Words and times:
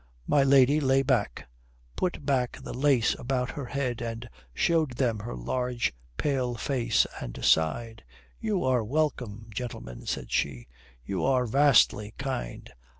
My 0.25 0.41
lady 0.41 0.79
lay 0.79 1.03
back, 1.03 1.47
put 1.95 2.25
back 2.25 2.57
the 2.63 2.73
lace 2.73 3.13
about 3.19 3.51
her 3.51 3.65
head, 3.67 4.01
and 4.01 4.27
showed 4.51 4.97
them 4.97 5.19
her 5.19 5.35
large 5.35 5.93
pale 6.17 6.55
face 6.55 7.05
and 7.19 7.45
sighed. 7.45 8.03
"You 8.39 8.63
are 8.63 8.83
welcome, 8.83 9.45
gentlemen," 9.53 10.07
said 10.07 10.31
she. 10.31 10.67
"You 11.05 11.23
are 11.23 11.45
vastly 11.45 12.15
kind." 12.17 12.71